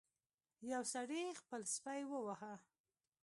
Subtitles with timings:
[0.71, 2.53] یو سړي خپل سپی وواهه.